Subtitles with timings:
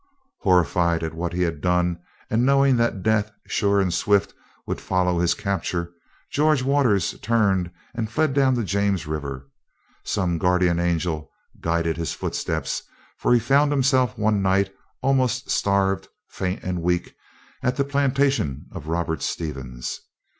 [0.39, 1.99] Horrified at what he had done,
[2.31, 4.33] and knowing that death, sure and swift,
[4.65, 5.91] would follow his capture,
[6.31, 9.47] George Waters turned and fled down the James River.
[10.03, 11.29] Some guardian angel
[11.59, 12.81] guided his footsteps,
[13.19, 17.15] for he found himself one night, almost starved, faint and weak,
[17.61, 20.01] at the plantation of Robert Stevens.